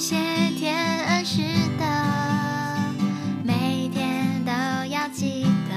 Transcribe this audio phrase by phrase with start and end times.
[0.00, 0.16] 谢
[0.56, 1.42] 天恩师
[1.78, 1.84] 的，
[3.44, 4.50] 每天都
[4.90, 5.76] 要记得。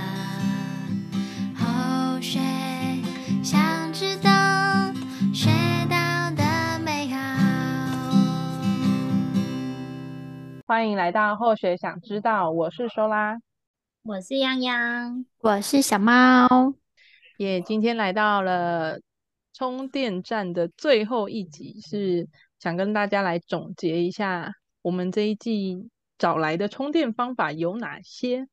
[1.60, 2.40] 后学
[3.44, 4.32] 想知道，
[5.34, 5.50] 学
[5.90, 7.20] 到的美好。
[10.66, 13.38] 欢迎来到后学想知道，我是收拉，
[14.04, 16.74] 我是洋洋，我是小猫。
[17.36, 19.02] 也、yeah, 今天来到了
[19.52, 22.30] 充电站的最后一集，是
[22.64, 28.48] 想跟大家来总结一下，我们这一季找来的充电方法有哪些，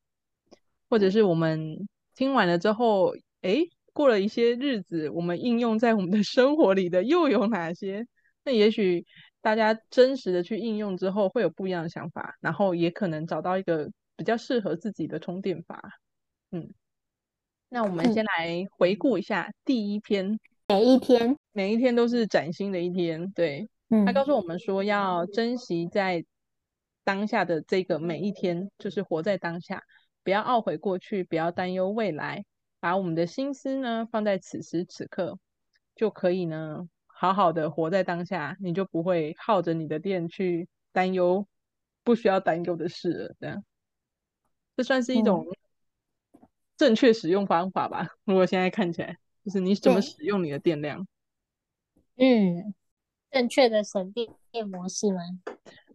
[0.89, 8.05] 或者是我们听完了之后，诶，过了一些日子，我们应用在我们的生活里的又有哪些？
[8.43, 9.05] 那也许
[9.39, 15.81] 大家真实的去应用之后，会有不一样的想法，然后也可能找到一个比较适合自己的充电法，
[16.51, 16.69] 嗯。
[17.69, 20.37] 那我们先来回顾一下第一篇，
[20.67, 23.31] 每一天，每一天都是崭新的一天。
[23.31, 26.25] 对，嗯，他告诉我们说要珍惜在
[27.03, 29.83] 当下的这个每一天，就是活在当下，
[30.23, 32.43] 不要懊悔过去，不要担忧未来，
[32.79, 35.37] 把我们的心思呢放在此时此刻，
[35.95, 41.47] 就可以呢好好的活在当下，你就不会耗着你的电去担忧
[42.03, 43.35] 不需要担忧的事了。
[43.39, 43.63] 这样，
[44.75, 45.45] 这算是一种。
[45.47, 45.55] 嗯
[46.77, 48.07] 正确使用方法吧。
[48.23, 49.15] 如果现在看起来，
[49.45, 51.05] 就是你怎么使用你的电量？
[52.15, 52.73] 嗯，
[53.31, 55.21] 正确的省电电模式吗？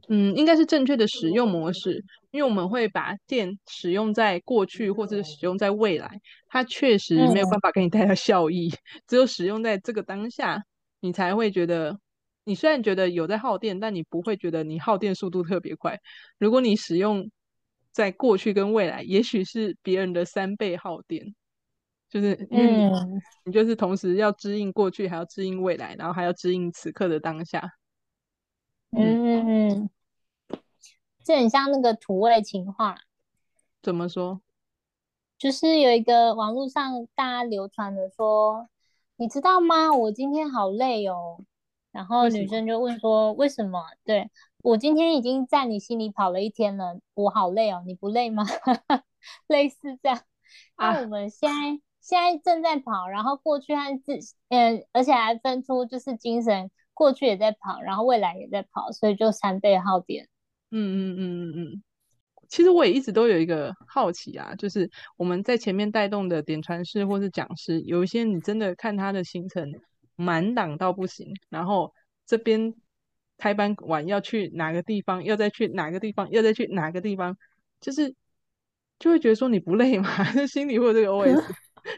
[0.09, 8.69] 嗯，应该是正确的使用模式，因为我们会把电使用在过去，或者是使用在未来，它确实没有办法给你带来效益。
[8.69, 8.79] 嗯。
[9.07, 10.65] 只有使用在这个当下，
[11.01, 11.99] 你才会觉得，
[12.45, 15.99] 你虽然觉得有在耗电，但你不会觉得你耗电速度特别快。
[16.39, 17.31] 如果你使用
[17.93, 21.35] 在过去跟未来，也许是别人的三倍耗电，
[22.09, 27.73] 就是因为你，嗯、你就是同时要知应过去，还要知应未来，然后还要知应此刻的当下。
[28.93, 29.91] 嗯嗯嗯，
[31.25, 32.97] 这很像那个土味情话。
[33.83, 34.41] 怎么说？
[35.37, 38.69] 就是有一个网络上大家流传的说，
[39.17, 39.93] 你知道吗？
[39.93, 41.45] 我今天好累哦。
[41.93, 44.31] 然后女生就问说：“为什么？”对。
[44.63, 48.45] 我今天已经在你心里跑了一天了，我好累哦，你不累吗？
[49.47, 50.21] 类似这样。
[50.77, 54.17] 那我们现在、啊、现在正在跑，然后过去和自
[54.51, 60.29] 嗯，而且还分出就是精神，过去也在跑，然后未来也在跑，所以就三倍耗电。
[60.71, 61.83] 嗯嗯嗯嗯嗯。
[62.49, 69.69] 其实我也一直都有一个好奇啊，就是我们在前面带动的点传师或是讲师，有一些你真的看他的行程
[70.15, 71.93] 满档到不行，然后
[72.25, 72.73] 这边。
[73.39, 77.37] 开班完要去哪个地方，要再去哪个地方，要再去哪个地方，
[77.83, 78.15] 就是
[78.99, 80.09] 就会觉得说你不累吗？
[80.49, 81.45] 心里会有这个 OS。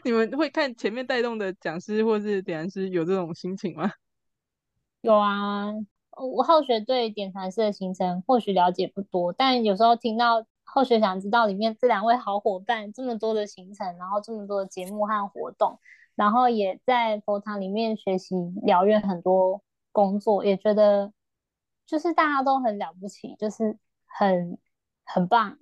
[0.03, 3.91] 你们会看前面带动的讲师或是点传师有这种心情吗？
[5.01, 5.73] 有啊，
[6.11, 15.79] 我后学对点禅师的行程或许了解不多，但有时候听到后学想知道里面这两位好伙伴这么多的行程，然后这么多的节目和活动，
[16.15, 19.61] 然后也在佛堂里面学习疗愈很多
[19.91, 21.11] 工作，也觉得。
[21.85, 23.75] 就是大家都很了不起，就是
[24.05, 24.59] 很
[25.03, 25.57] 很棒，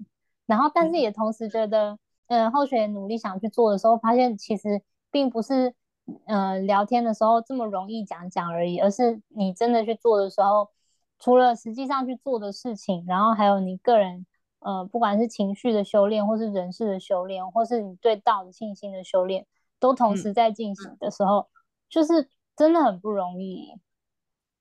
[0.45, 5.73] 然后但是也同时觉得，嗯、呃，后学努力想去做的时候，发现其实并不是，
[6.25, 10.69] 呃，聊天的时候这么容易讲讲而已，而是你真的去做的时候，
[11.19, 14.25] 除了实际上去做的事情，然后还有你个人，
[14.59, 19.45] 呃，不管是情绪的修炼，或是人事的修炼，或是你对道的信心的修炼，
[19.79, 21.47] 都同时在进行的时候，嗯、
[21.89, 23.73] 就是真的很不容易，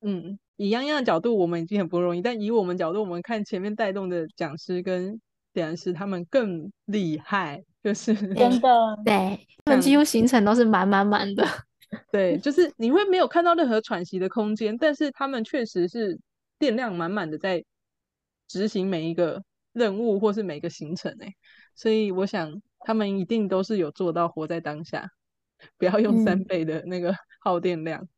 [0.00, 0.38] 嗯。
[0.59, 5.21] 以洋洋的角度，我们已经很不容易，但以我们角度，我们看前面带动的讲师跟
[5.56, 11.43] 点是，他们更厉害，就是真的， 对，他们几乎行程都是满满满的，
[12.12, 16.21] 对，就是你会没有看到任何喘息的空间，但是他们确实是
[16.59, 17.65] 电量满满的在
[18.47, 21.33] 执行每一个任务或是每个行程，哎，
[21.75, 25.09] 所以我想他们一定都是有做到活在当下，
[25.78, 28.03] 不要用三倍的那个耗电量。
[28.03, 28.09] 嗯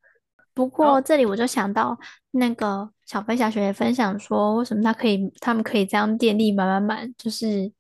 [0.59, 1.97] 不过这里我就想到
[2.33, 7.73] 那个小飞侠学姐分享说，为什么他可以，他们可以这样电力满满满，就是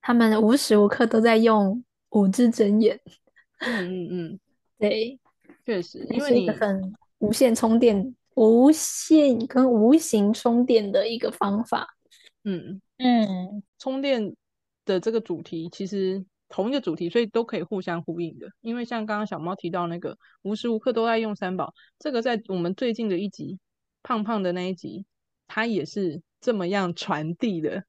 [0.00, 3.00] 他们无时无刻都在用五字真言。
[3.58, 4.40] 嗯嗯嗯，
[4.78, 5.18] 对，
[5.66, 11.96] 确实，因为你很无线充电、无线跟无形充电的一个方法。
[12.44, 14.36] 嗯嗯，充电
[14.84, 16.24] 的这个主题其实。
[16.52, 18.46] 同一个主题，所以都可以互相呼应的。
[18.60, 23.58] 因为像刚刚小猫提到那个无时无刻都在用三宝，这个在我们最近的一集
[24.02, 25.06] 胖胖的那一集，
[25.48, 27.84] 他也是这么样传递的。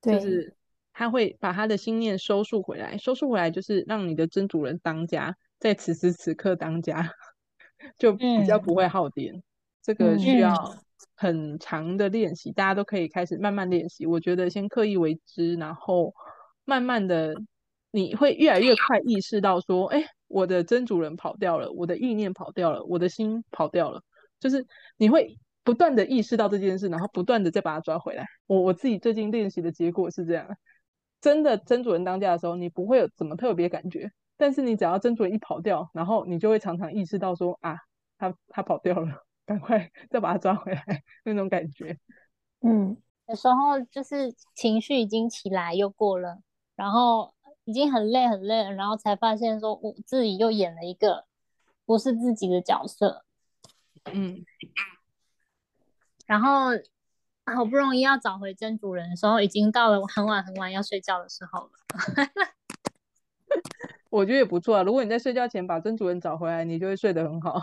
[0.00, 0.54] 就是
[0.94, 7.12] 他会把他的心念收束回来，收束回来就是让你的真主人当家，在此时此刻当家，
[7.98, 9.34] 就比较不会耗电。
[9.34, 9.42] 嗯、
[9.82, 10.54] 这个需要
[11.14, 14.06] 很长的练习，大家都可以开始慢慢练习。
[14.06, 16.14] 我觉得先刻意为之，然后
[16.64, 17.34] 慢慢的，
[17.90, 24.02] 你会越来越快意识到说，哎，我的真主人跑掉了，我的意念跑掉了，我的心跑掉了，
[24.38, 24.66] 就是
[24.96, 28.24] 你会不断的意识到这件事，然后不断的再把它抓回来。
[28.46, 30.46] 我我自己最近练习的结果是这样，
[31.20, 34.10] 真的真主人当家的时候，你不会有怎么特别感觉。
[34.36, 37.76] 但是你只要真主人一跑掉，然后你就会常常意识到说啊，
[38.16, 41.98] 他他跑掉了，赶快再把他抓回来那种感觉。
[42.62, 42.96] 嗯，
[43.28, 46.38] 有时候就是情绪已经起来又过了，
[46.74, 47.34] 然后
[47.70, 51.24] 已经很累很累了，然后才发现说我自己又演了一个
[51.86, 53.24] 不是自己的角色。
[54.12, 54.44] 嗯，
[56.26, 56.70] 然后
[57.46, 61.70] 好不容易要找回真主人的时候，已经到了很晚很晚要睡觉的时候了。
[64.10, 64.82] 我觉得也不错啊。
[64.82, 67.62] 如果你在睡觉前把真主人找回来，你就会睡得很好，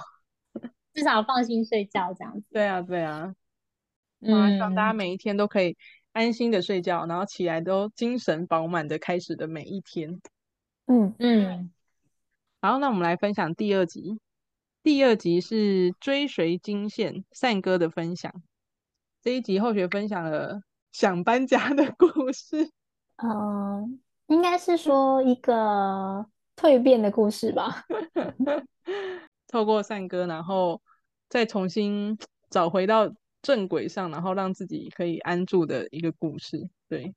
[0.95, 2.45] 至少放心睡觉这样子。
[2.49, 3.35] 对啊，对啊。
[4.21, 5.77] 嗯，希望大家每一天都可以
[6.17, 10.19] 安心的睡觉，然后起来都精神饱满的开始的每一天。
[10.87, 11.71] 嗯嗯。
[12.59, 14.19] 好，那我们来分享第二集。
[14.81, 18.33] 第二集是追随金线善哥的分享。
[19.21, 22.71] 这一集后学分享了想搬家的故事。
[23.17, 26.25] 嗯，应该是说一个。
[26.59, 27.85] 蜕变的故事吧，
[29.45, 30.81] 透过善哥，然后
[31.29, 32.17] 再重新
[32.49, 36.69] 找回到正轨上，然后让自己可以安住的一个故事。
[36.89, 37.13] 对，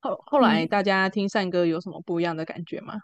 [0.00, 2.94] 后后来大家听善哥有什么不一样的感觉吗？
[2.94, 3.02] 嗯、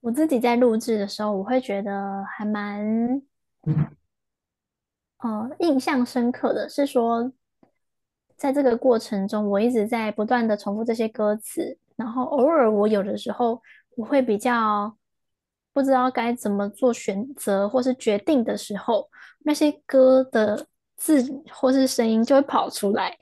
[0.00, 2.82] 我自己在录制的时候，我会觉得还蛮，
[3.66, 3.86] 嗯、
[5.18, 7.32] 呃，印象深刻的是说，
[8.36, 13.62] 在这个过程中，我一直在不断的重复这些歌词，然后偶尔我有的时候
[13.96, 14.96] 我会比较。
[15.74, 20.66] 不知道该怎么做选择或是决定的时候，那些歌的
[21.02, 21.20] 字
[21.50, 23.18] 或是声音就会跑出来。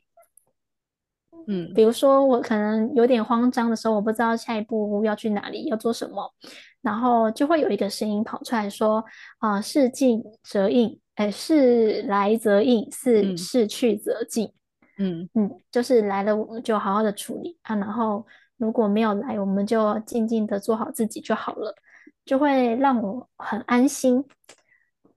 [1.46, 6.30] 嗯，比如说我可能有点慌张的时候，我不知道下一步要去哪里，要做什么，
[6.82, 9.02] 然后就会有一个声音跑出来说
[9.40, 14.52] ：“啊、呃，事进则应，哎，事来则应，是事去则进。”
[15.00, 18.26] 嗯嗯，就是来了我们就好好的处理啊，然后
[18.58, 21.74] 如果没有来，我们就静静的做好自己就好了。
[22.26, 24.22] 就会让我很安心，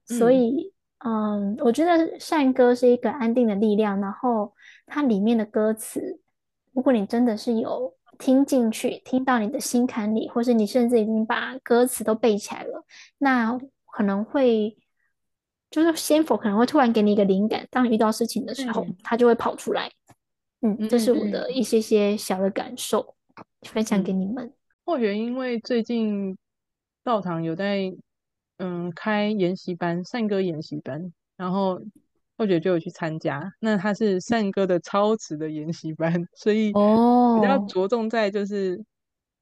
[0.05, 0.72] 所以，
[1.03, 3.99] 嗯，嗯，我觉得善歌是一个安定的力量。
[4.01, 4.53] 然后
[4.85, 6.19] 它里面的歌词，
[6.71, 12.85] 如果你真的是有听进去，听到你的心坎里，或是你甚至已经把歌词都背起来了，
[13.17, 13.59] 那
[13.91, 14.77] 可能会
[15.69, 19.91] 就是仙佛可能会突然给你一个灵感，当你遇到事情的时候，嗯、它就会跑出来。
[20.61, 24.53] 嗯，这是我的一些些小的感受，嗯、分享给你们。
[24.85, 26.37] 或许因为最近。
[27.05, 27.93] 道场有在
[28.57, 31.81] 嗯开研习班，善歌研习班，然后
[32.37, 33.51] 后觉就有去参加。
[33.59, 38.79] 那他是善歌的超值的研习班，所以比较着重在就是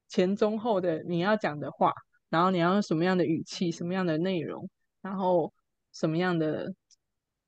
[0.08, 1.92] 前中后的你要讲的话，
[2.30, 4.68] 然后你要用什么样的语气、什么样的内容，
[5.02, 5.52] 然后
[5.92, 6.72] 什么样的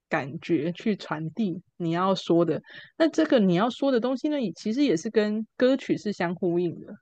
[0.08, 2.62] 感觉去传递你要说的。
[2.98, 6.94] 那这个你要说的东西呢，其实也是跟歌曲是相呼应的。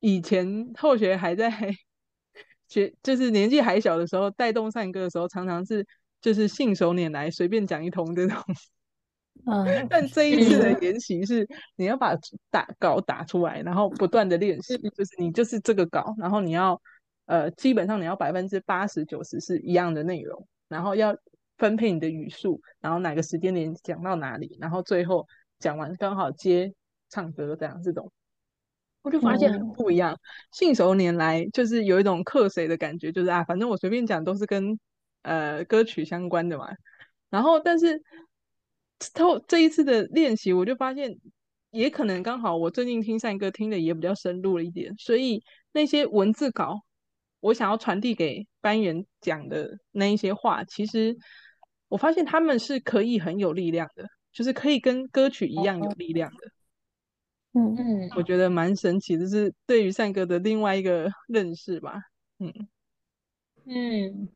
[0.00, 1.50] 以前后学还在。
[2.74, 5.86] 学就是年纪还小的时候，带动善歌的时候，常常是
[6.20, 8.36] 就是信手拈来，随便讲一通这种。
[9.46, 12.16] 嗯， 但这一次的研习是你要把
[12.50, 16.80] 打稿打出来，然后不断的练习，就是你就是这个稿，然后你要
[17.26, 21.16] 呃基本上你要百分之八十九十是一样的内容，然后要
[21.58, 25.26] 分配你的语速，然后哪个时间点讲到哪里，然后最后
[25.58, 26.72] 讲完刚好接
[27.08, 28.10] 唱歌这样这种。
[29.04, 30.18] 我就发现很不一样，嗯、
[30.50, 34.80] 信手拈来就是有一种克谁的感觉，就是啊，反正我随便讲都是跟
[35.20, 36.70] 呃歌曲相关的嘛。
[37.28, 38.02] 然后，但是
[39.12, 41.14] 透这一次的练习，我就发现，
[41.70, 46.80] 也可能刚好我最近听善歌听的也比较深入了一点，所以那些文字稿，
[47.40, 51.14] 我想要传递给班员讲的那一些话，其实
[51.88, 56.46] 我发现他们是可以很有力量的，就是可以跟歌曲一样有力量的。
[56.46, 56.50] 哦
[57.56, 62.02] 嗯嗯，我觉得蛮神奇就，是对于善哥的另外一个认识吧。
[62.40, 62.52] 嗯
[63.66, 64.28] 嗯，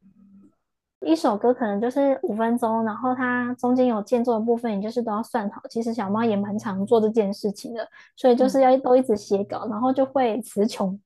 [1.01, 5.61] 一首歌可能就是五分钟，然后它中间有间奏的部分，你就是都要算好。
[5.69, 10.99] 其实小猫也蛮常做这件事情的，所以就是要都一直写稿，然后就会词穷。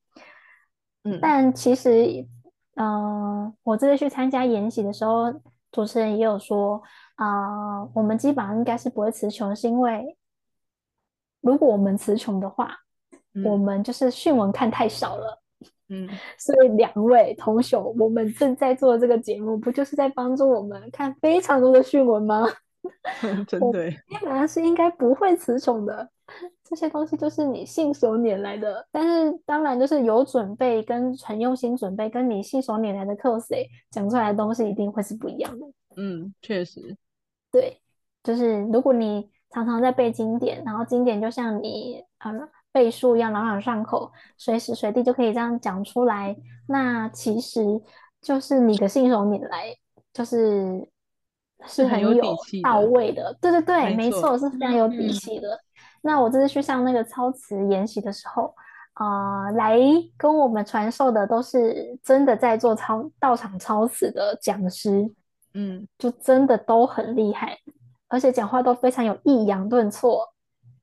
[1.05, 2.27] 嗯，但其实，
[2.75, 5.33] 嗯、呃，我这次去参加研习的时候，
[5.73, 6.83] 主持人也有说，
[7.15, 10.15] 啊、呃，我们基本上应该是不会词穷，是因为。
[11.43, 12.75] 如果我们词穷的话，
[13.35, 15.39] 嗯、我们就是训文看太少了。
[15.89, 16.09] 嗯，
[16.39, 22.47] 所以两位同学，我们正在做这个节目，不就是在帮助我们看非常多的训文吗？
[23.47, 23.93] 真的，
[24.27, 26.09] 我是应该不会词穷的。
[26.65, 33.47] 这些东西就是你信手拈来的，但是当然就是有准备跟很用心准备，跟你信手拈来的 cos
[33.91, 35.67] 讲出来的东西一定会是不一样的。
[35.97, 36.97] 嗯，确实，
[37.51, 37.79] 对，
[38.23, 42.33] 就是如果你常常在背经典，然后经典就像你呃
[42.73, 46.35] 背书一样朗朗上口，随时随地就可以这样讲出来，
[46.67, 47.63] 那其实
[48.21, 49.67] 就是你的信手拈来，
[50.13, 50.89] 就是
[51.67, 52.15] 是很有
[52.63, 53.37] 到位的。
[53.41, 55.55] 对对对，没错，是非常有底气的。
[55.55, 55.59] 嗯
[56.05, 58.53] 那我这次去上那个操词研习的时候，
[58.95, 59.79] 啊、呃，来
[60.17, 65.09] 跟我们传授的都是真的在做操道场操词的讲师，
[65.55, 67.57] 嗯，就真的都很厉害，
[68.13, 70.29] 而且讲话都非常有抑扬顿挫，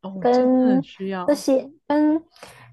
[0.02, 2.20] 哦、跟需要这些跟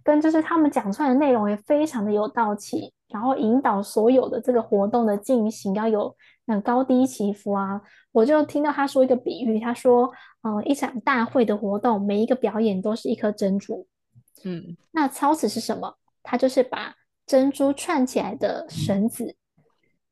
[0.03, 7.83] 跟就是他们讲出来的内容也非常的有道气，然后引导所有的这个活动的进行要有那高低起伏啊。
[8.13, 10.11] 我就听到他说一个比喻，他说，
[10.43, 13.87] 嗯、呃，一场大会的活动，每一个表演都是一颗珍珠。
[14.43, 15.99] 嗯，那操词是什么？
[16.23, 16.95] 他就是把
[17.27, 19.37] 珍珠串起来的绳子。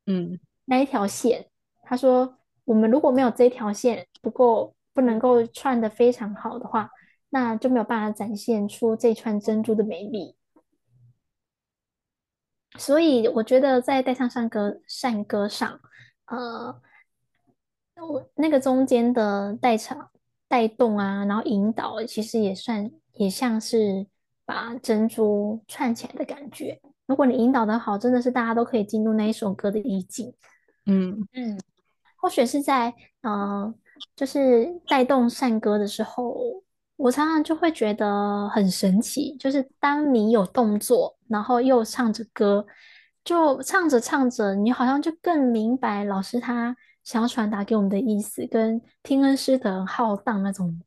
[0.07, 1.47] 嗯，那一条线，
[1.83, 6.91] 他说，我们如果没有这条线，不够不能够串的非常好的话，
[7.31, 10.37] 那就没有办法展现出这串珍珠的美丽。
[12.79, 15.81] 所以我觉得在带唱善歌善歌上，
[16.27, 16.81] 呃。
[17.97, 20.11] 我那个中间的带场
[20.49, 24.05] 带动啊，然后引导，其实也算也像是
[24.45, 26.79] 把珍珠串起来的感觉。
[27.07, 30.35] 如果你引导的好，真的是大家都可以进入那一首歌的意境。
[30.87, 31.59] 嗯嗯，
[32.25, 32.91] 或许是在
[33.21, 33.75] 呃，
[34.17, 36.35] 就是带动善歌的时候，
[36.97, 42.65] 我常常就会觉得很神奇，就是当你有动作，然后又唱着歌，
[43.23, 46.75] 就唱着唱着，你好像就更明白老师他。
[47.03, 50.81] 想要传达给我们的意思，跟听恩师的浩荡那种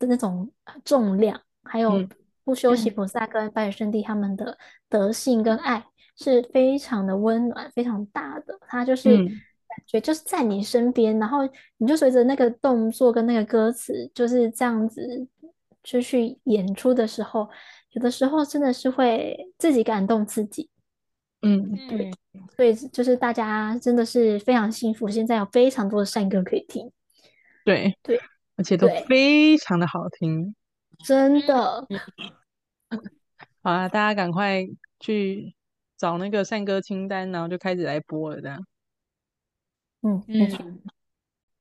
[0.00, 0.50] 的那种
[0.84, 2.04] 重量，还有
[2.42, 8.58] 不休息菩萨跟白羽圣地他们的德性跟爱，是非常的温暖、非常大的。
[8.66, 9.24] 他就是
[9.76, 11.40] 感觉就是在你身边，然后
[11.76, 15.28] 你就随着那个动作跟那个歌词就是这样子
[15.82, 17.46] 就去演出的时候，
[17.90, 20.70] 有的时候真的是会自己感动自己。
[21.42, 22.10] 嗯，对，
[22.56, 26.90] 所以就是大家真的是非常幸福，现在有非常多的善歌可以听。
[27.64, 28.18] 对对，
[28.56, 30.54] 而且都非常的好听，
[31.04, 31.86] 真的。
[33.62, 34.64] 好啊，大家赶快
[34.98, 35.54] 去
[35.98, 38.66] 找那个善歌清单，然后就开始来播了，这样。
[40.02, 40.64] 嗯，没错。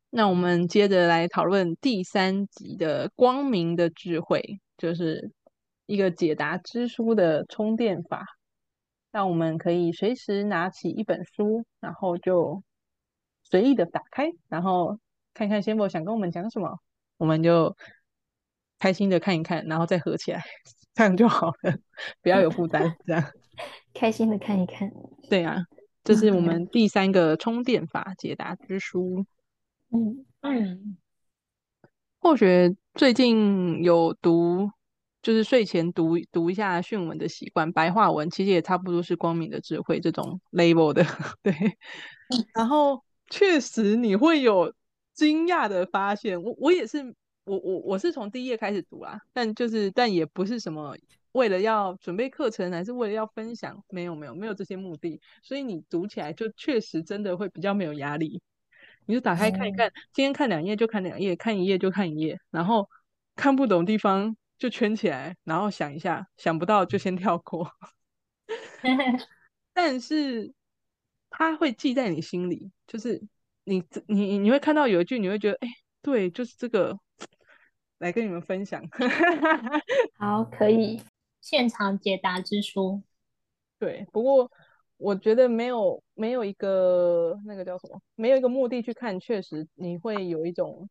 [0.10, 5.32] 那我们接着来讨论第三集的光明的智慧，就是
[5.86, 8.26] 一个解答之书的充电法。
[9.12, 12.62] 让我们可以随时拿起一本书，然后就
[13.44, 15.00] 随意的打开，然后
[15.34, 16.80] 看看仙佛想跟我们讲什么，
[17.16, 17.78] 我们就
[18.78, 20.44] 开心的看一看，然后再合起来，
[20.94, 21.78] 这样就好了，
[22.22, 23.24] 不要有负担，这样
[23.96, 24.92] 开心的看一看。
[25.30, 25.64] 对啊，
[26.06, 29.26] 这是我们第三个充电法解答之书。
[29.92, 30.98] 嗯嗯，
[32.20, 34.72] 或许最近有读。
[35.22, 41.04] 就是睡前读读一下训文的习惯，白话文其实也差不多是光明的智慧这种 label 的，
[41.42, 41.52] 对。
[42.54, 44.72] 然后确实你会有
[45.16, 47.04] 惊讶的发现，我我也是，
[47.46, 50.96] 我我我是从第一页开始读啦，但就是但也不是什么
[51.36, 58.42] 为了要准备课程，还是为了要分享，没有没有没有这些目的，所以你读起来就确实真的会比较没有压力，
[59.06, 62.90] 你就打开看一看，今天看两页就看两页，看一页就看一页，然后
[63.36, 64.36] 看不懂地方。
[64.58, 67.70] 就圈起来，然后想一下，想不到就先跳过。
[69.74, 70.54] 但是
[71.30, 73.22] 它会记在你心里，就是
[73.66, 75.68] 你你你会看到有一句，你会觉得，哎，
[76.02, 76.98] 对，就是这个，
[78.00, 78.82] 来跟你们分享。
[80.18, 81.02] 好，可以
[81.46, 83.04] 现场解答之书。
[83.78, 84.52] 对，不过
[84.98, 90.90] 我觉得没有没有一个那个叫什么，没有一个目的去看，确实你会有一种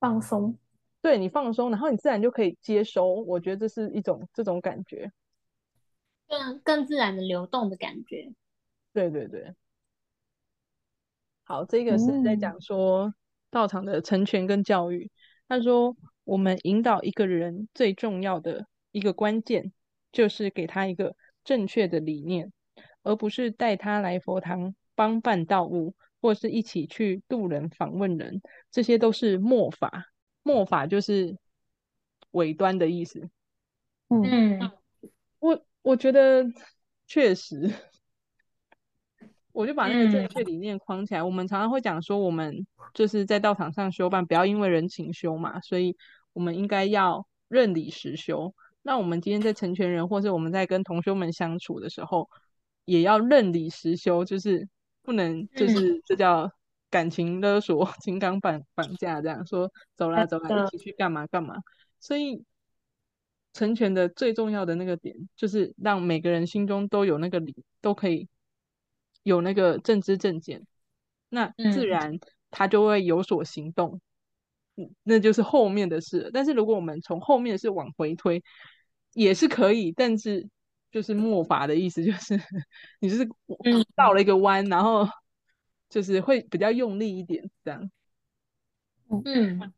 [0.00, 0.58] 放松。
[1.00, 3.06] 对，你放松，然后你自然就可以接收。
[3.14, 5.12] 我觉得这是一种这种感觉，
[6.26, 8.32] 更更自然的流动的感觉。
[8.92, 9.54] 对对对。
[11.44, 13.14] 好，这个是在讲说
[13.50, 15.08] 道场的成全跟教育。
[15.46, 19.72] 他说，我们引导一个人最重要的一个关键，
[20.10, 21.14] 就是给他一个
[21.44, 22.52] 正确的理念，
[23.02, 28.40] 而不是带他来佛堂帮办道务，或是一起去度人访问人，
[28.70, 30.06] 这些都是末法。
[30.42, 31.36] 末法就是
[32.32, 33.30] 尾端的意思。
[34.08, 34.58] 嗯，
[35.38, 36.44] 我我觉得
[37.06, 37.70] 确实，
[39.54, 41.20] 我就把那个正确理念框起来。
[41.20, 45.96] 嗯、我们常常会讲说，我们就是在道场上修办，不要因为人情修嘛，所以
[46.32, 48.52] 我们应该要认理实修。
[48.82, 52.28] 那我们今天在成全人，或是我们在跟同修们相处的时候，
[52.84, 54.68] 也要认理实修，就是
[55.02, 56.50] 不能就是这叫
[56.90, 61.54] 感情勒索、 情感绑绑架这样说，走啦走啦，一起去干嘛干嘛。
[62.00, 62.42] 所以
[63.52, 68.28] 成全的最重要的那个点，就是让每个人心中都有那个理，都可以。
[69.24, 70.64] 有那个政知正见，
[71.28, 72.20] 那自然
[72.52, 74.00] 他就会有所行动，
[74.76, 76.30] 嗯，那就是后面的事。
[76.32, 78.44] 但是如果我们从后面的事往回推，
[79.12, 80.48] 也是可以，但是
[80.92, 82.40] 就是末法的意思，就是
[83.00, 83.28] 你就是
[83.96, 85.08] 绕了一个弯，然后
[85.90, 87.90] 就是会比较用力一点，这样。
[89.24, 89.72] 嗯，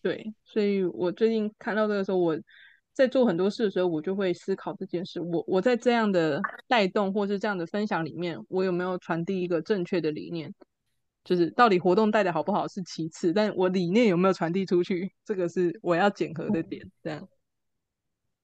[0.00, 2.40] 对，所以我最近看到这个时候，我。
[2.92, 5.18] 在做很多事的时候，我就会思考这件事。
[5.18, 10.54] 我我在这样的带动或是这样的分享里面，我有没有传递一个正确的理念？
[11.24, 16.90] 就是到底活动带的好不好是其次，但我理念有没有传递出去，这个是我要检核的点。
[17.02, 17.28] 这样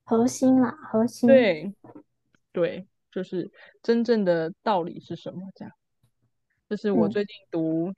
[0.05, 1.29] 核心啦，核心。
[1.29, 1.75] 对
[2.53, 3.51] 对，就是
[3.83, 5.41] 真正的道理是什么？
[5.57, 5.75] 这样，
[6.71, 7.93] 这是我最近读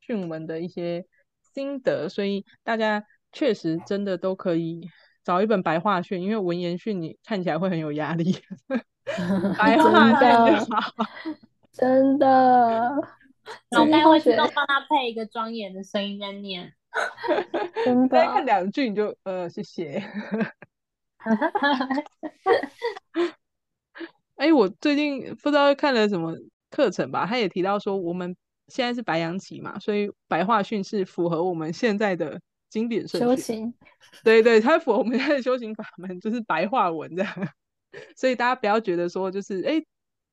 [0.00, 1.06] 训文的一些
[1.54, 4.88] 心得，嗯、所以大家确实真的都可以。
[5.26, 8.38] 找一本白话训，因为文言训你看起来会很有压力。
[9.58, 10.94] 白话训就好，
[11.72, 12.94] 真的。
[13.70, 16.72] 脑袋会自动帮他配一个庄严的声音在念。
[17.84, 18.16] 真的。
[18.16, 20.00] 再看两句你就呃谢谢。
[24.36, 26.36] 哎、欸，我最近不知道看了什么
[26.70, 28.36] 课程吧，他也提到说我们
[28.68, 32.40] 现在是白羊期嘛，所以白话训是符合我们现在的。
[32.68, 33.74] 经典圣训，行
[34.24, 37.48] 对对，它符合我们现在的修行法门，就是白话文这样。
[38.16, 39.82] 所以大家不要觉得说，就是哎，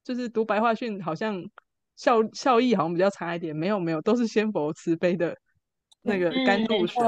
[0.03, 1.41] 就是读白话训好像
[1.95, 3.55] 效效益好像比较差一点。
[3.55, 5.37] 没有没有，都是仙佛慈悲的
[6.01, 7.01] 那个甘露水。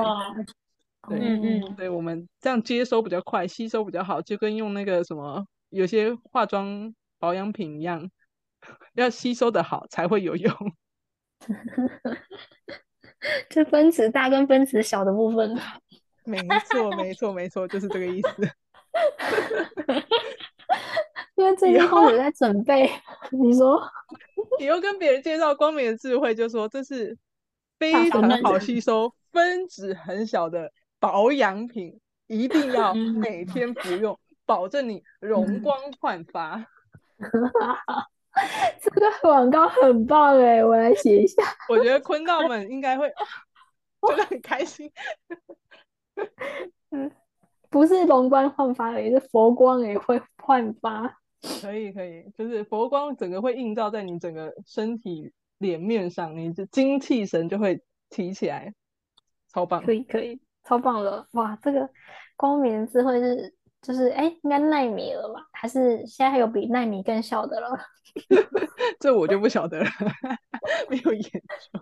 [1.10, 8.10] 对，嗯嗯，对，我们这样接收比较快，吸收比较好，就跟用那个什么有些化妆保养品一样，
[8.95, 10.54] 要吸收的好才会有用。
[13.49, 15.58] 这分子大跟分子小的部分，
[16.25, 16.38] 没
[16.69, 18.30] 错，没错，没错，就是这个意思。
[21.36, 22.89] 因为最近后我在准备，
[23.32, 23.82] 你说，
[24.60, 27.17] 你又跟别人介绍光明的智慧，就说这是
[27.78, 36.65] 非常好吸收、分子很小的保养品，一定要每天服用，保证你容光焕发。
[38.82, 41.41] 这个广告很棒哎，我来写一下。
[41.69, 43.10] 我觉得坤道们应该会
[44.08, 44.91] 觉得很开心。
[46.91, 47.10] 嗯，
[47.69, 51.17] 不是龙光焕发而已，是佛光也会焕发。
[51.62, 58.74] 可以可以，就是佛光整个会映照在你整个身体脸面上，你的精气神就会提起来，
[59.54, 59.84] 超棒。
[59.84, 61.58] 可以可以，超棒了哇！
[61.62, 61.89] 这个
[62.36, 63.55] 光明智慧是。
[63.86, 65.45] 就是哎，应该奈米了吧？
[65.52, 67.69] 还是现在还有比奈米更小的了？
[69.00, 69.86] 这我就不晓得了，
[70.89, 71.80] 没有研究。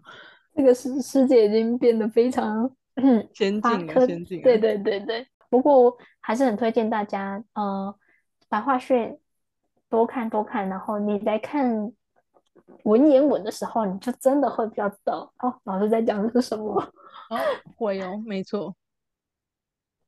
[0.53, 2.69] 这个世世界已经变得非常
[3.33, 4.41] 先进了，先进。
[4.41, 5.25] 对对对对。
[5.49, 7.95] 不过还是很推荐大家，呃，
[8.49, 9.17] 白话训
[9.89, 11.93] 多看多看，然后你在看
[12.83, 16.81] 文言文的时候，你就真的会比较知道哦，老师在讲的是什么。
[17.29, 17.39] 哦，
[17.77, 18.75] 会哦，没错，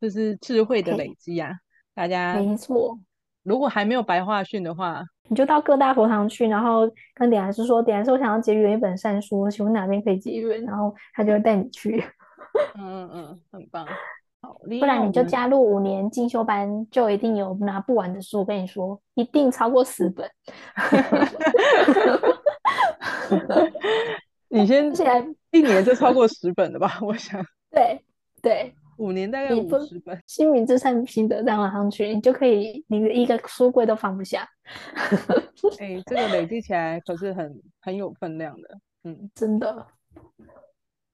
[0.02, 1.65] 这是智慧的累积呀、啊。
[1.96, 3.00] 大家没错，
[3.44, 6.82] 如果还没有白话训的话，你就到各大佛堂去，然后
[7.14, 10.62] 跟点还是说，点还是我想要结缘一本善书，请问哪边可以结缘？
[10.66, 12.04] 然后他就会带你去。
[12.78, 13.88] 嗯嗯嗯，很棒。
[14.42, 18.40] 好，不然你就加入五年进修班，就一定有拿不完的书。
[18.40, 20.30] 我跟你说，一定超过十本。
[24.50, 24.92] 你先
[25.52, 27.00] 一年就超过十本了吧？
[27.02, 27.44] 我想。
[27.72, 28.00] 对
[28.42, 28.74] 对。
[28.98, 34.48] 五年大概五十本，星云之善心得再往上去，你就可以，你的一个书柜都放不下。
[35.80, 39.88] 哎、欸，这个累积起来可是很很有分量的，嗯，真的。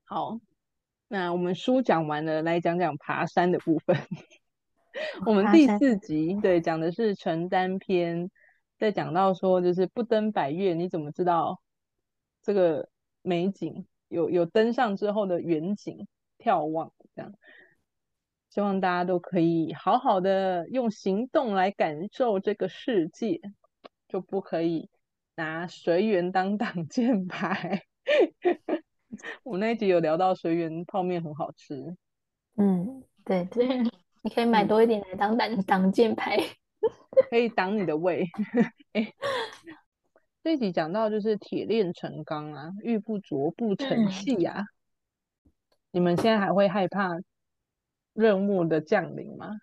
[0.05, 0.39] 好，
[1.07, 3.97] 那我们书讲完了，来讲讲爬山的部分。
[5.25, 8.29] 我们第四集对讲的是承担篇，
[8.77, 11.59] 在讲到说就是不登百岳，你怎么知道
[12.43, 12.89] 这个
[13.21, 13.85] 美景？
[14.09, 16.05] 有有登上之后的远景
[16.37, 17.33] 眺望这样。
[18.51, 23.39] 希望大家都可以好好的用行动来感受这个世界，
[24.09, 24.89] 就不可以
[25.35, 27.83] 拿随缘当挡箭牌。
[29.43, 31.95] 我那一集有聊到随缘泡面很好吃，
[32.57, 33.67] 嗯，对对，
[34.21, 36.37] 你可以买多一点来当挡挡箭牌，
[37.29, 38.27] 可以挡你的胃。
[40.43, 44.59] 这一集讲到就是铁链成钢啊，玉不琢不成器呀、啊。
[44.59, 45.51] 嗯、
[45.91, 47.11] 你们现在还会害怕
[48.13, 49.59] 任务的降临吗？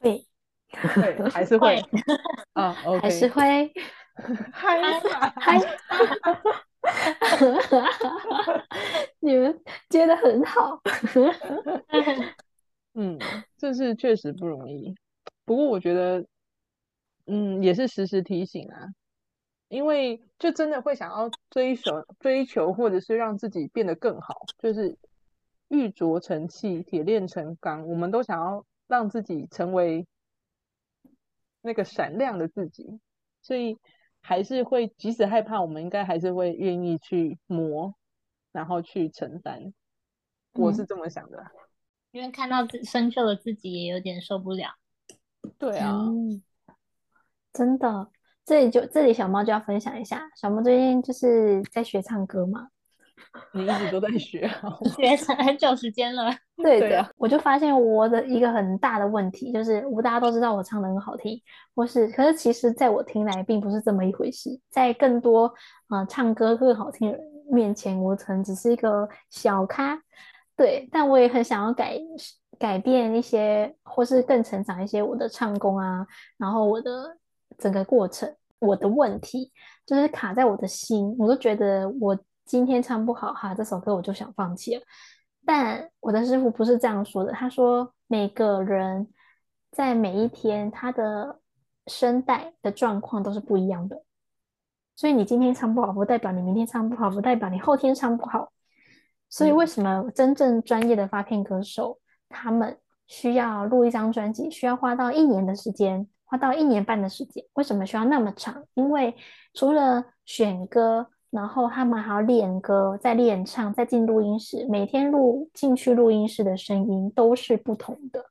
[0.00, 0.24] 会，
[0.70, 1.82] 会 还是会
[2.52, 3.72] 啊？OK， 还是会，
[4.52, 4.80] 嗨
[5.36, 5.60] 嗨，
[9.20, 10.80] 你们接的很好。
[12.94, 13.18] 嗯，
[13.56, 14.94] 这是确实不容易。
[15.44, 16.24] 不过我觉得，
[17.26, 18.88] 嗯，也是时时提醒啊。
[19.68, 24.96] 因为就真的会想要追求、追求，或者是让自己变得更好，就是
[25.68, 30.06] 玉琢成器，铁炼成钢，我们都想要让自己成为
[31.60, 33.00] 那个闪亮的自己，
[33.42, 33.78] 所以
[34.20, 37.94] 还是会，即使害怕，我们应该还是会愿意去磨，
[38.52, 39.72] 然后去承担。
[40.54, 41.46] 我是这么想的，
[42.10, 44.70] 因为看到自生锈的自己也有点受不了。
[45.58, 46.42] 对啊，嗯、
[47.52, 48.10] 真的。
[48.44, 52.70] 这里就这里，小猫就要分享一下，小猫最近就是在学唱歌嘛。
[53.52, 54.48] 你一直都在学，
[54.96, 56.30] 学很久时间了。
[56.56, 61.40] 对的，对啊、我就发现我的一个很大的问题，就是我大家都知道我唱的很好听，
[61.74, 64.50] 或是可是其实在我听来并不是这么一回事。
[64.70, 65.46] 在更多
[65.88, 70.00] 啊、呃、唱歌更好听的人面前，我可能只是一个小咖。
[70.56, 71.98] 对，但我也很想要改
[72.58, 77.16] 改变一些，或是更成长一些我的唱功啊，然后我的。
[77.56, 79.50] 整个过程，我的问题
[79.84, 82.16] 就是卡在我的心，我都觉得我
[82.48, 84.82] 今天唱不好哈，这首歌我就想放弃了。
[85.44, 89.06] 但我的师傅不是这样说的，他说每个人
[89.70, 91.40] 在每一天他的
[91.86, 94.02] 声带的状况都是不一样的，
[94.96, 98.50] 所以你今天唱不好，不代表你明天唱不好，不代表你后天唱不好。
[99.28, 101.98] 所以为什么真正专业的发片歌手，
[102.30, 106.08] 他们需要录一张专辑，需要花到一年的时间？
[106.24, 108.64] 花到一年半的时间，为什么需要那么长？
[108.72, 109.14] 因为
[109.52, 118.24] 除了选歌，然后他们还要练歌，再练唱，再进录音室，每天录进去录音室的声音都是不同的。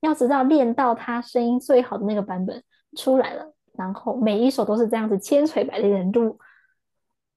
[0.00, 2.62] 要知道练到他声音最好的那个版本
[2.96, 6.38] 出来了，然后每一首都是这样子千锤百炼的录，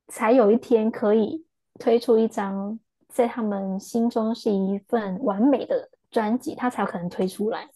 [0.07, 1.45] 才有一天可以
[1.79, 7.69] 推出一张在他们心中是一份完美的专辑，他才有可能推出来。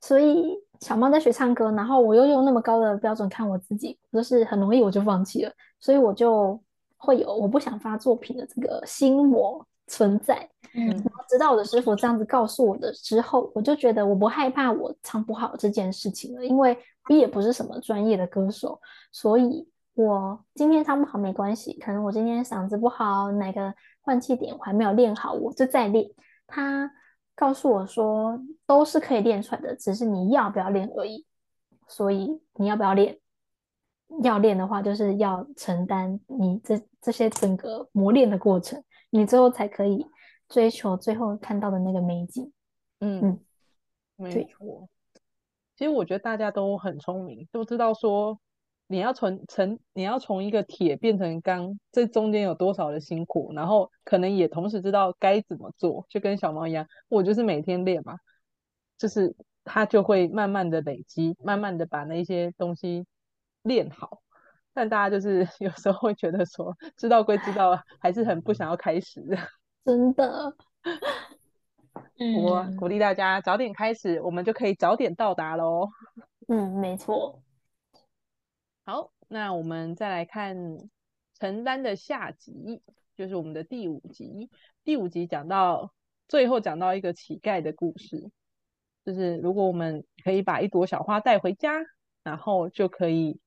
[0.00, 0.67] 所以。
[0.80, 6.60] 小猫在学唱歌，然后我又用那么高的标准看我自己，就是很容易我就放弃了，所以我就
[6.96, 10.48] 会有我不想发作品的这个心魔存在。
[10.74, 26.08] 嗯，然后直到我的师傅这样子告诉我的之后，我就觉得我不害怕我唱不好这件事情了，因为我也不是什么专业的歌手，所以我今天唱不好没关系，可能我今天嗓子不好，哪个换气点我还没有练好，我就再练。
[26.46, 26.90] 他。
[27.38, 31.24] 告诉我说都是可以练出来的，只是你要不要练而已。
[31.86, 33.16] 所以你要不要练？
[34.24, 40.04] 要练的话，就是要承担你这这些整个磨练的过程，你最后才可以
[40.48, 42.52] 追求最后看到的那个美景。
[42.98, 43.40] 嗯嗯，
[44.16, 44.88] 没错。
[45.76, 48.40] 其实我觉得大家都很聪明，都知道说。
[48.90, 58.18] 你要从成，你要从一个铁变成钢，这中间有多少的辛苦，然后可能也同时知道该怎么做，就跟小猫一样，我就是每天练嘛，
[58.96, 63.04] 就是它就会慢慢的累积，慢慢的把那些东西
[63.62, 64.22] 练好。
[64.72, 69.22] 但大家就是 有时候会觉得说，知道归知道，还是很不想要开始。
[69.84, 70.54] 真的，
[72.42, 75.88] 我鼓励大家早点开始，我们就可以早点到达喽。
[76.46, 77.38] 嗯，没错。
[78.88, 80.56] 好，那我们再来看
[81.38, 82.80] 承担的下集，
[83.18, 84.48] 就是我们的第五集。
[84.82, 85.92] 第五集讲到
[86.26, 88.30] 最后，讲到一个乞丐的故事，
[89.04, 91.74] 就是如果我们可以把一朵小花带回家，
[92.22, 93.38] 然后就可以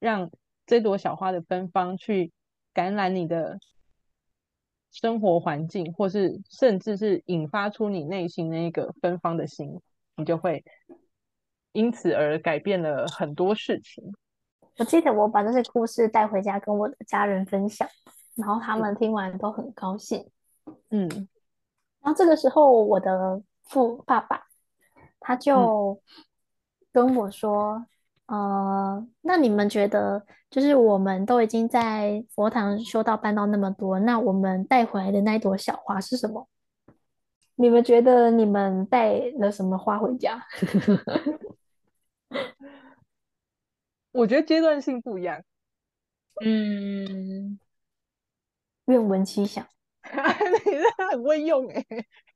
[0.00, 0.32] 让
[0.66, 2.32] 这朵小花的芬芳去
[2.74, 3.60] 感染你的
[4.90, 9.80] 生活环境，或是甚至是引发出你内心那个芬芳的心，
[10.16, 10.64] 你就会
[11.70, 14.12] 因此而改变了很多事情。
[14.78, 17.88] 我记得我把这些故事带回家跟我的家人分享，
[18.36, 20.24] 然后他们听完都很高兴。
[20.90, 21.08] 嗯，
[22.00, 24.42] 然后这个时候我的父爸爸
[25.18, 26.00] 他就
[26.92, 27.84] 跟我说
[28.26, 36.46] ：“嗯、呃，那你们觉得，就是我们都已经在佛堂修道办到那么多，那我们带回来的那一朵小花是什么？
[37.56, 40.40] 你们觉得你们带了什么花回家？”
[44.12, 45.42] 我觉得阶段性不一样，
[46.44, 47.58] 嗯，
[48.86, 49.66] 愿闻其详。
[50.08, 51.84] 你这很会用哎，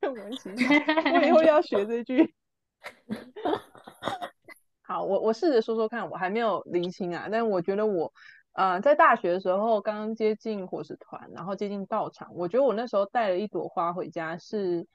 [0.01, 0.69] 愿闻其详。
[1.13, 2.35] 我以后要学这句。
[4.83, 8.13] 好，我我试着说说看，我还没有厘清啊，但我觉得我
[8.51, 14.85] 呃，在大学的时候刚刚接近伙食团，然后接近道场，我觉得我那时候带了一朵花回家是，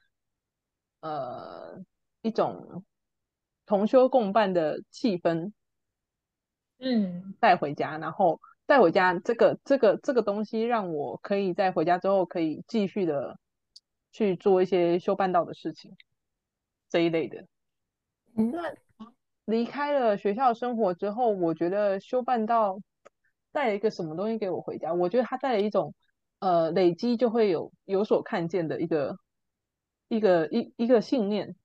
[1.01, 1.83] 呃，
[2.21, 2.85] 一种
[3.65, 5.51] 同修共伴的气氛，
[6.79, 13.37] 嗯，带回家，然后带回家这个这个这个东西让我可以在回家之后可以继续的
[14.11, 15.95] 去做一些修办道的事情，
[16.89, 17.45] 这一类的。
[18.35, 18.73] 嗯，那
[19.45, 22.79] 离开了学校生活之后，我觉得修办道
[23.51, 24.93] 带了一个什么东西给我回家？
[24.93, 25.93] 我觉得它带了一种
[26.39, 29.17] 呃累积就会有有所看见的一个
[30.07, 31.55] 一个一一个信念。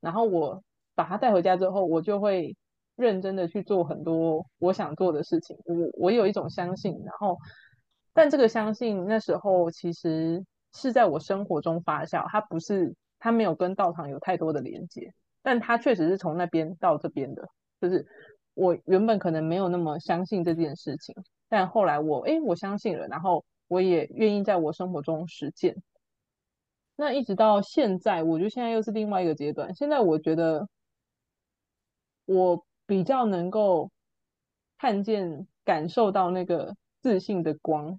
[0.00, 0.62] 然后我
[0.94, 2.56] 把它带回家之后，我就会
[2.96, 5.56] 认真的去做很多我想做的事情。
[5.64, 7.38] 我我有一种相信，然后
[8.12, 15.12] 但这个相信那时候其实是在我生活中发酵，它不是它没有跟道场有太多的连接。
[15.42, 17.46] 但它确实是从那边到这边的，
[17.78, 18.06] 就是
[18.54, 21.14] 我原本可能没有那么相信这件事情，
[21.50, 25.76] 但后来我诶，我相信了，然后我也愿意在我生活中实践。
[26.96, 29.74] 那一直到现在，我觉得现在又是另外一个阶段。
[29.74, 30.66] 现在我觉得
[32.24, 33.90] 我比较能够
[34.78, 37.98] 看见、感受到那个自信的光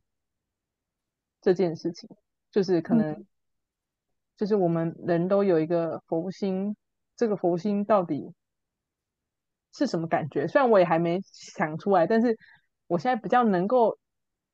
[1.42, 2.10] 这件事情，
[2.52, 3.26] 就是可能，
[4.38, 6.76] 就是我们人都有一个佛心。
[7.18, 8.34] 这个佛心到底
[9.74, 10.48] 是什么感觉？
[10.48, 12.38] 虽然我也还没想出来，但是
[12.88, 13.98] 我现在比较能够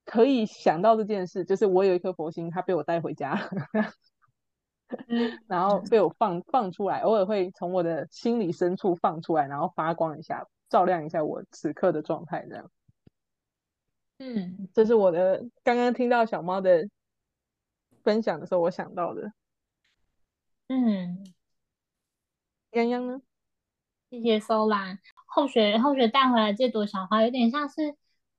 [0.06, 3.36] 可以想到这件事，就是我有一颗佛心，它被我带回家，
[5.48, 12.72] 然后被我放放出来，偶尔会从我的心里深处放出来，然后发光一下，照亮一下我此刻的状态，这样。
[14.20, 16.88] 嗯，这是我的刚刚听到小猫的
[18.04, 19.32] 分享的时候，我想到的。
[20.68, 21.24] 嗯。
[22.72, 23.22] 泱泱呢？
[24.10, 24.98] 谢谢 Sola。
[25.26, 27.96] 后学后学带回来这朵小花，有点像是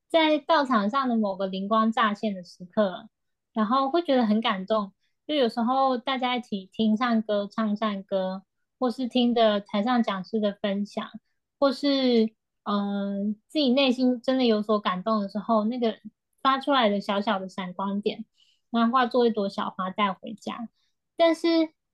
[0.09, 3.09] 在道场上的某个灵光乍现的时刻，
[3.53, 4.93] 然后会觉得很感动。
[5.27, 8.43] 就有时候大家一起听唱歌、唱善歌，
[8.79, 11.11] 或是听的台上讲师的分享，
[11.59, 12.33] 或是
[12.65, 15.99] 嗯、自己内心真的有所感动的时候，那个
[16.43, 18.25] 发出来的小小的闪光点，
[18.71, 20.69] 然后化作一朵小花带回家。
[21.17, 21.49] 但是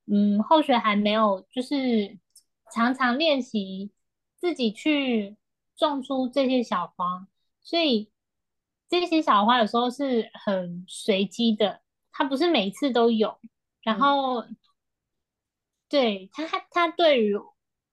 [0.07, 2.19] 嗯，后学还没有就是。
[2.71, 3.93] 常常练习
[4.37, 5.39] 自己去
[5.75, 7.27] 种出这些小花，
[7.63, 8.11] 所以
[8.91, 11.81] 这些小花有时候是很随机的，
[12.13, 13.39] 它不是每一次都有。
[13.83, 14.57] 然后，嗯、
[15.89, 17.35] 对他他对于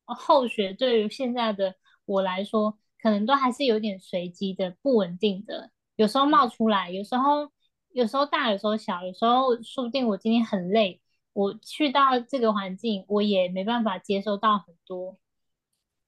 [0.04, 1.75] 后学，对于现在的
[2.06, 5.71] 我来说，可能都还是有点随机的、不稳定的。
[5.95, 7.51] 有时候冒出来，有时候
[7.93, 11.01] 有时候大，有时候小，有时候说不定我今天很累。
[11.34, 15.17] 我去到这个环境，我也没办法接收到很多，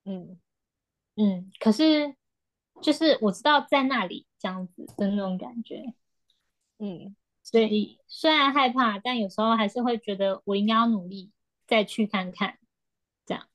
[0.05, 0.39] 嗯
[1.15, 2.15] 嗯，可是
[2.81, 5.83] 就是我知道在那里这样子的那种感觉，
[6.79, 7.13] 嗯，
[7.49, 11.31] 所以虽然害怕，但有时候还是会觉得我应该要努力
[11.65, 12.57] 再去看看，
[13.25, 13.47] 这样，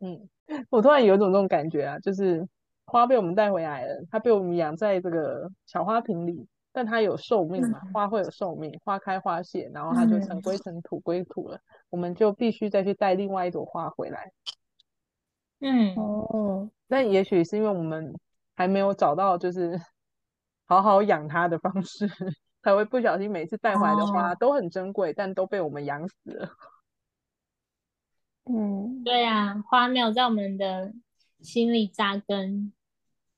[0.00, 0.28] 嗯，
[0.68, 2.48] 我突然有一种这种感觉啊，就是
[2.86, 6.48] 花被我们带回来了，它被我们养在这个小花瓶里。
[6.70, 7.80] 但它有寿命嘛？
[7.92, 11.56] 花会有寿命，花开花谢，然后它就尘归尘，土归土了。
[11.56, 14.30] 嗯、我们就必须再去带另外一朵花回来。
[15.60, 18.14] 嗯哦，那也许是因为我们
[18.54, 19.80] 还没有找到就是
[20.66, 22.06] 好好养它的方式，
[22.68, 26.50] 才会不小心每次带回来的花都很珍贵，哦、但都被我们养死了。
[28.44, 30.92] 嗯，对呀、啊，花没有在我们的
[31.40, 32.70] 心里扎根。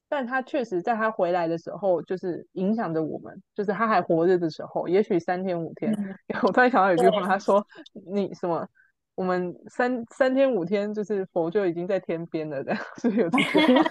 [0.09, 5.93] 但他确实在他回来的时候，就是影响着我们，就是他还活着的时候，也许三天五天。
[5.93, 6.13] 嗯、
[6.43, 7.65] 我突然想到有句话，他说
[8.13, 8.69] ：“你什么？
[9.15, 13.85] 我们三三天五天，就是佛就已经在天边了。”这样 是有这句话。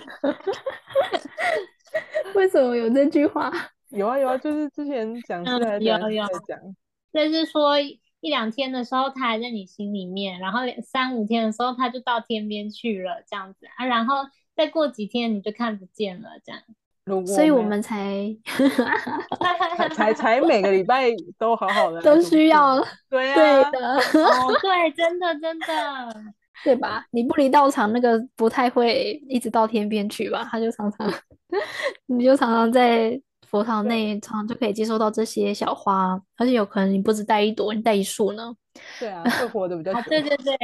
[2.36, 3.49] 为什么有这句话？
[3.89, 6.28] 有啊有啊，就是之前讲师还在讲，嗯、有有。
[7.12, 7.99] 在就是说一
[8.30, 13.65] 两天的时候，他还在你心里面，然后三五天的时候，他就到天边去了，这样子。
[13.78, 14.15] 啊，然后。
[14.56, 18.36] 再过几天你就看不见了，这样，所以我们才
[19.39, 21.06] 才 才，才每个礼拜
[21.38, 22.75] 都好好的，都需要，
[23.10, 23.36] 对啊，
[23.71, 25.65] 对的，哦， 对，真的真的，
[26.65, 27.06] 对吧？
[27.12, 30.45] 你不离道场，那个不太会一直到天边去吧？
[30.52, 31.10] 他就常常，
[32.08, 33.17] 你就常常在
[33.50, 38.54] 佛堂内，常常就可以接收到这些小花，而且有可能你不止带一朵，你带一束呢。
[39.00, 40.02] 对啊， 会活的比较久。
[40.10, 40.56] 对对 对，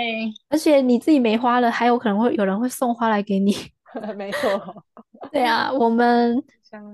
[0.50, 3.56] 而且你自己没花了，还有可能会有人会送花来给你。
[4.16, 4.84] 没错，
[5.32, 6.44] 对啊，我们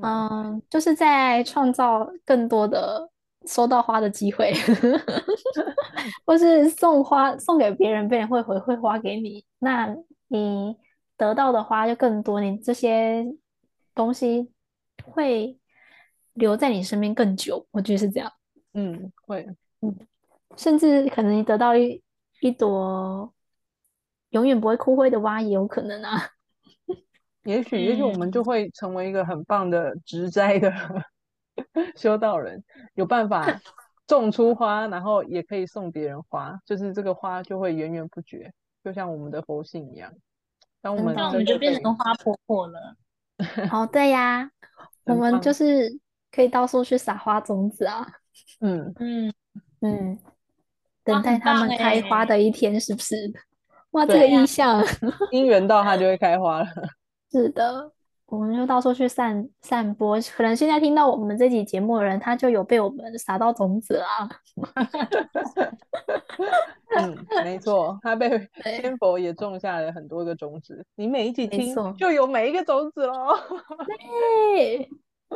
[0.04, 3.10] 嗯，就是在创造更多的
[3.48, 4.54] 收到花的机会，
[6.26, 9.94] 或是送花送给别人，别人会回馈花给你，那
[10.28, 10.76] 你
[11.18, 12.40] 得到的花就更多。
[12.40, 13.26] 你这些
[13.96, 14.52] 东西
[15.04, 15.58] 会
[16.34, 18.32] 留在你身边更久，我觉得是这样。
[18.74, 19.48] 嗯，会，
[19.82, 19.96] 嗯，
[20.58, 22.02] 甚至可能你得到一
[22.40, 23.34] 一朵
[24.30, 26.30] 永远不会枯萎的花，也有可能啊。
[27.44, 30.72] 也许，也许我们就会成为一个很棒的植栽的
[31.98, 32.64] 修道人，
[32.94, 33.44] 有办法
[34.06, 40.14] 种出花，然后也可以送别人花，就是这个花就会源源不绝，就像我们的佛性一样。
[40.82, 42.96] 当我们，那我们就变成花婆婆了。
[43.72, 44.52] 哦，对呀，
[45.06, 46.00] 我们就是
[46.32, 48.08] 可以到处去撒花种子啊。
[48.62, 49.34] 嗯嗯
[49.82, 50.20] 嗯，
[51.04, 53.16] 等待他们开花的一天，是不是？
[53.92, 54.82] 哇，这个意象，
[55.34, 56.68] 姻缘到它就会开花了。
[57.30, 57.92] 是的，
[58.28, 60.18] 我们就到处去散散播。
[60.36, 64.30] 可能现在听到我们这集节目的人，他就有被我们撒到种子啊。
[66.98, 68.30] 嗯，没错，他被
[68.64, 70.86] 天佛也种下了很多个种子。
[70.96, 73.36] 你每一集听，就有每一个种子喽。
[73.88, 74.90] 对。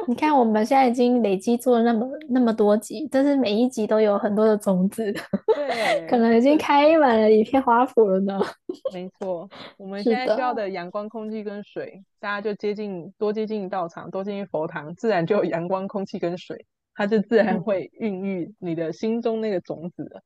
[0.08, 5.12] 你看，我们现在已经累积做了那么那么多集，但是每一集都有很多的种子，
[5.56, 8.40] 对，可能已经开满了一片花圃了呢。
[8.94, 20.22] 没错，我们现在需要的阳光、空气跟水，大家就接近多接近道场，多接近佛堂，自然就有阳光、空气跟水，它就自然会孕育你的心中那个种子了。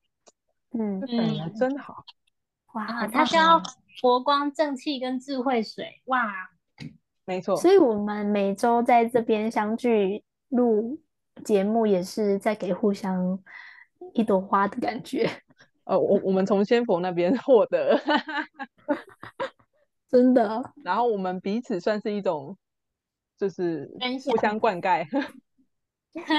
[0.78, 2.04] 嗯嗯，真好。
[2.74, 3.62] 哇，它需要
[4.02, 6.02] 佛光、正气跟智慧水。
[6.06, 6.50] 哇。
[7.30, 11.00] 没错，所以我们每周在这边相聚录
[11.46, 13.40] 节目，也是在给互相
[14.16, 15.30] 一朵花的感觉。
[15.86, 18.02] 呃，我我们从仙佛那边获得，
[20.10, 20.74] 真的。
[20.84, 22.58] 然后我们彼此算是一种，
[23.38, 23.88] 就是
[24.26, 25.06] 互相灌溉。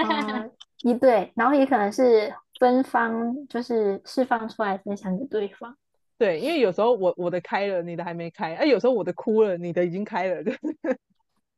[0.05, 0.45] 啊，
[0.83, 5.77] 一对，然后也可能是芬芳，就是释放出来分享给对方。
[6.21, 10.55] 对，因为有时候我我的开了，你的还没开，哎，有时候我的哭了，你的已经开了， 对，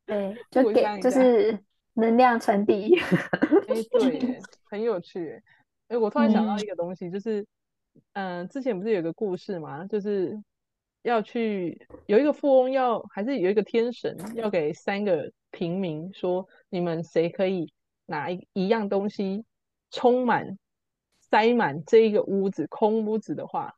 [0.07, 1.59] 对，就给就是
[1.94, 2.96] 能量传递。
[2.96, 5.42] 哎，对， 很有趣。
[5.88, 7.44] 哎，我突然想到一个东西，嗯、就是，
[8.12, 10.40] 嗯、呃，之前不是有个故事嘛，就是
[11.03, 17.72] 要去有一个富翁要，还是有一个天神要给三个平民说，你们谁可以
[18.07, 19.44] 拿一一样东西
[19.90, 20.57] 充满
[21.18, 23.75] 塞满这一个屋子空屋子的话。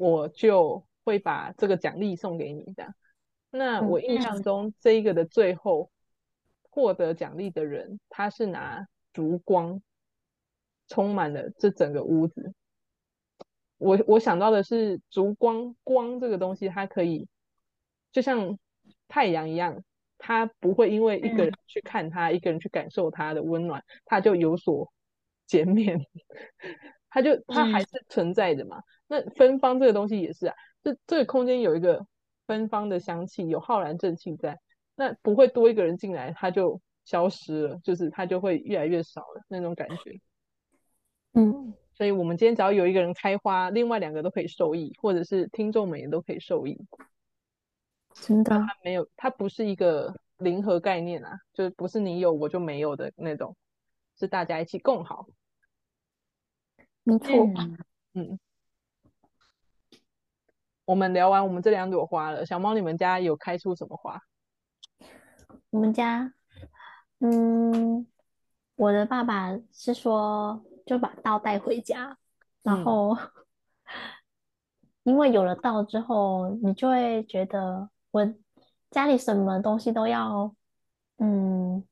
[0.00, 2.94] 我就会把这个奖励送给你，这样。
[3.50, 5.90] 那我印象中，这一个的最后
[6.70, 9.82] 获得奖励的人，他是拿烛光
[10.88, 12.54] 充满了这整个屋子。
[13.76, 17.28] 我我想到的是，烛光光这个东西，它可以
[18.10, 18.58] 就像
[19.06, 19.84] 太阳一样，
[20.16, 24.90] 它不会因为一个人去看它，一个人去感受它的温暖，它就有所
[25.46, 26.00] 减免。
[27.10, 28.78] 它就它还是存在的嘛。
[28.78, 32.06] 嗯、那芬芳这个东西也是啊，这这个空间有一个
[32.46, 34.60] 芬芳的香气，有浩然正气在，
[34.94, 40.20] 那不会多一个人进来，它就消失了，就是它就会越来越少了那种感觉。
[41.32, 46.78] 嗯，所以我们今天只要有一个人开花，另外两个都可以受益，或者是听众们也都可以受益。
[48.14, 53.56] 真的，它没有，它不是一个零和概念啊，就是不是你有我就没有的那种，
[54.16, 55.26] 是大家一起共好。
[57.02, 57.78] 没错，嗯，
[58.14, 58.38] 嗯，
[60.90, 64.20] 我们聊完我们这两朵花了，小猫，你们家有开出什么花？
[65.70, 66.32] 我们家，
[67.20, 68.04] 嗯，
[68.74, 72.18] 我的爸爸是说就把道带回家，
[72.64, 73.20] 然后、嗯、
[75.04, 78.28] 因为有了道之后，你就会觉得我
[78.90, 80.52] 家里什么东西都要，
[81.18, 81.84] 嗯。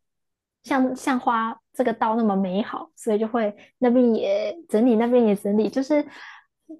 [0.64, 6.04] 像像花这个道那么美好，所以就会那边也整理，那边也整理，就是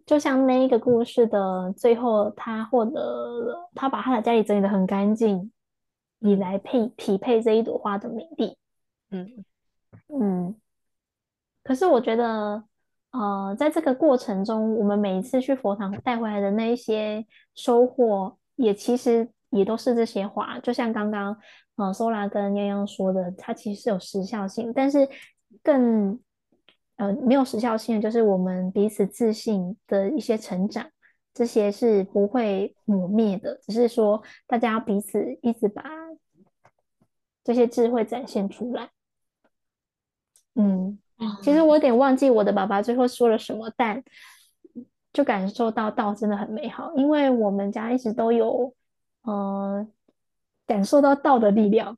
[0.07, 5.51] 就像那一个故事的最后，他获得了，他把他的家里整理得很干净，
[6.21, 8.57] 以来配匹配这一朵花的美丽。
[9.11, 9.45] 嗯
[10.09, 10.55] 嗯。
[11.63, 12.63] 可是我觉得，
[13.13, 21.37] 呃，在这个过程中，我们每一次去佛堂带回来的那一些收获，也其实也都是这些花，就像刚刚。
[21.77, 25.09] 呃，Sola 跟泱泱说的，它其实是有时效性，但是
[25.63, 26.19] 更
[26.99, 30.87] 呃没有时效性的就是我们彼此自信的一些成长，
[31.33, 35.83] 这些是不会磨灭的，只是说大家彼此一直把
[37.43, 38.91] 这些智慧展现出来。
[40.55, 40.99] 嗯，
[41.43, 44.05] 其实我有点忘记我的爸爸最后说了什么，但
[45.13, 48.75] 就感受到道真的很美好，因为我们家一直都有
[49.23, 49.89] 呃。
[50.69, 51.97] 感受到道的力量，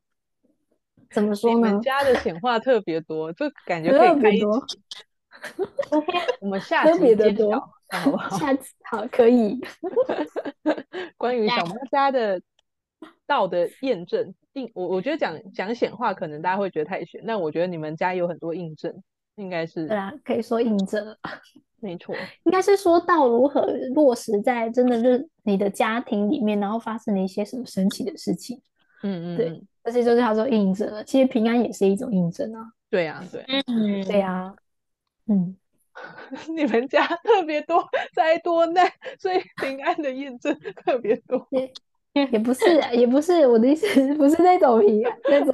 [1.11, 1.67] 怎么说呢？
[1.67, 4.81] 你们家的显化特别多，就感觉可以开一集。
[6.39, 7.59] 我们下集揭晓，
[7.89, 8.35] 好不好？
[8.39, 9.59] 下次好可以。
[11.17, 12.41] 关于小猫家的
[13.27, 14.33] 道的验证。
[14.53, 18.93] 印我我觉得讲讲显化可能大家会觉得太玄，但我觉得你们家有很多印证，
[19.35, 21.15] 应该是对啊，可以说印证。
[21.79, 28.61] 没错，应该是说道如何落实在真的是你的家庭里面，然后发生了一些什么神奇的事情。
[29.03, 32.71] 嗯嗯，对，而且就是他说印证了，其实平安也是一种印证啊。
[32.89, 34.53] 对啊，对，嗯，对啊，
[35.27, 35.55] 嗯，
[36.55, 40.55] 你们家特别多灾多难，所以平安的印证
[40.85, 41.47] 特别多。
[42.13, 45.53] 也不是，也不是我的意思，不是那种平安那种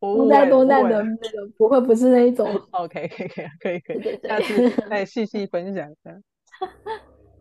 [0.00, 2.48] 多灾多难的那种，不会，不是那一种。
[2.72, 6.18] OK，可以，可以，可以，可以，下次 再细细分享一下。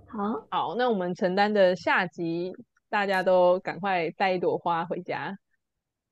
[0.07, 2.51] 好，好，那我们承担的下集，
[2.89, 5.37] 大家都赶快带一朵花回家。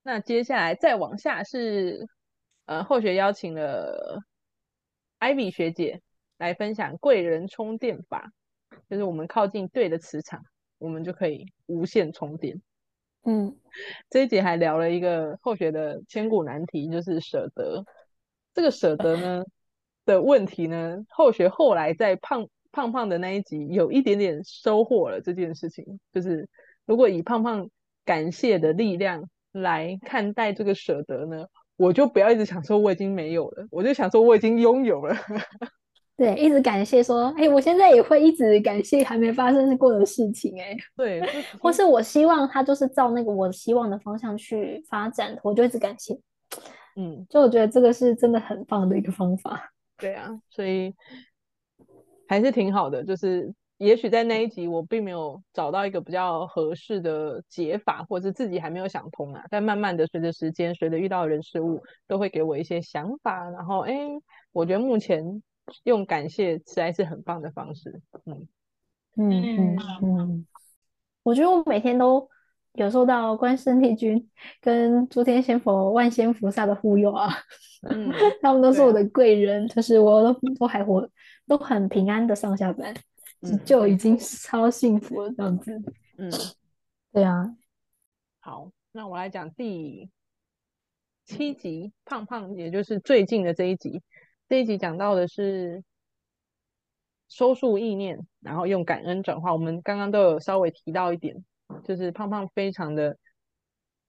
[0.07, 2.07] 那接下来再往下是。
[2.65, 4.21] 呃，后学邀请了
[5.19, 6.01] Ivy 学姐
[6.37, 8.31] 来分享贵人充电法，
[8.89, 10.43] 就是我们靠近对的磁场，
[10.77, 12.61] 我们就可以无限充电。
[13.23, 13.57] 嗯，
[14.09, 17.85] 这一节还聊了一个后学的千古难题，就是舍得。
[18.53, 19.43] 这个舍得呢
[20.05, 26.49] 的问题呢，后学后来在胖胖胖的那一集有一点点收获了这件事情，就是
[26.85, 27.69] 如果以胖胖
[28.03, 29.29] 感谢的力量
[29.61, 31.45] 来看待这个舍得呢。
[31.75, 35.15] 我就不要一直想说我已经没有了，我就想说我已经拥有了。
[36.17, 41.21] 对，一直感谢说，哎、欸，我现在也会一直感谢还没发生过的事情、欸，哎，对，
[41.61, 46.19] 或是我希望他就是照那个我希望的方向去发展，我就一直感谢。
[46.95, 49.71] 嗯，就我觉得这个是真的很棒的一个方法。
[49.99, 50.95] 对啊，所以
[52.27, 53.53] 还是挺好的，就是。
[53.77, 59.43] 也许在那一集我并没有找到一个比较合适的解法，或者自己还没有想通啊。
[59.51, 63.49] 但慢慢的随着时间，随着遇到的人事物，都会给我一些想法。
[63.51, 63.93] 然后，哎，
[64.51, 65.43] 我觉得目前
[65.83, 68.01] 用感谢实在是很棒的方式。
[68.25, 68.47] 嗯
[69.15, 70.47] 嗯嗯嗯，
[71.23, 72.27] 我觉得我每天都
[72.73, 74.27] 有受到关圣帝君
[74.59, 77.29] 跟诸天仙佛、万仙菩萨的护佑啊。
[77.89, 78.11] 嗯，
[78.41, 81.07] 他们都是我的贵人，啊、就是我都都还活，
[81.45, 82.91] 都很平安的上下班。
[83.65, 85.71] 就已经超幸福了，这样子。
[86.17, 86.31] 嗯，
[87.11, 87.55] 对啊。
[88.39, 90.09] 好，那我来讲第
[91.25, 94.01] 七集，胖胖，也就是最近的这一集。
[94.49, 95.83] 这一集讲到的是
[97.27, 99.53] 收束意念，然后用感恩转化。
[99.53, 101.45] 我们刚刚都有稍微提到一点，
[101.83, 103.17] 就是胖胖非常的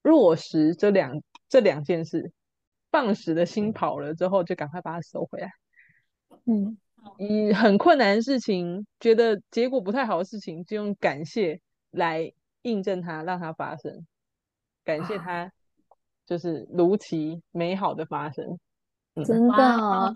[0.03, 2.33] 落实这两这两件事，
[2.91, 5.51] 放矢的心跑了之后，就赶快把它收回来。
[6.47, 6.79] 嗯。
[7.17, 12.33] 以很困难的事情，觉得结果不太好的事情，就用感谢来
[12.63, 14.07] 印证它，让它发生。
[14.85, 15.51] 感谢它，
[16.27, 18.59] 就是如期美好的发生。
[19.15, 20.15] 嗯、真的、哦，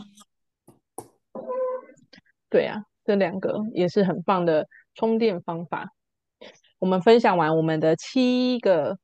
[2.48, 5.88] 对啊，这两个也是很棒的充电方法。
[6.78, 8.98] 我们分享完我们的七个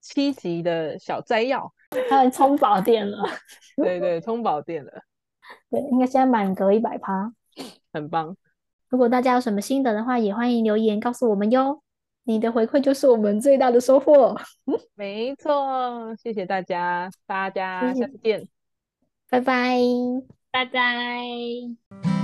[0.00, 1.72] 七集的小摘要，
[2.08, 3.18] 它充饱电了。
[3.76, 4.92] 对对，充饱电了。
[5.70, 7.32] 对，应该现在满格一百趴，
[7.92, 8.36] 很棒。
[8.88, 11.82] 如果大家有什么心得的话，也欢迎留言告诉我们哟。
[12.24, 14.36] 你的回馈就是我们最大的收获。
[14.94, 18.48] 没错，谢谢大家，大家下次见，
[19.30, 19.78] 拜拜，
[20.50, 22.15] 拜拜。